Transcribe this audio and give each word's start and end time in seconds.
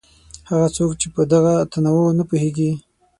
هغه 0.49 0.67
څوک 0.75 0.91
چې 1.01 1.07
په 1.15 1.21
دغه 1.33 1.53
تنوع 1.71 2.09
نه 2.19 2.23
پوهېږي. 2.29 2.71